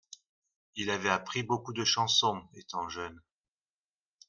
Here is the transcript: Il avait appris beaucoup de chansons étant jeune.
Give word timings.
Il 0.75 0.89
avait 0.89 1.11
appris 1.11 1.43
beaucoup 1.43 1.73
de 1.73 1.83
chansons 1.85 2.41
étant 2.55 2.89
jeune. 2.89 3.21